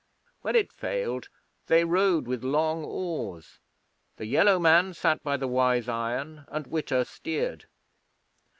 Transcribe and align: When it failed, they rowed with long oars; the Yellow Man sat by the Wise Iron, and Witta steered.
When 0.41 0.55
it 0.55 0.73
failed, 0.73 1.29
they 1.67 1.85
rowed 1.85 2.25
with 2.25 2.43
long 2.43 2.83
oars; 2.83 3.59
the 4.17 4.25
Yellow 4.25 4.57
Man 4.57 4.95
sat 4.95 5.21
by 5.21 5.37
the 5.37 5.47
Wise 5.47 5.87
Iron, 5.87 6.45
and 6.47 6.65
Witta 6.65 7.05
steered. 7.05 7.67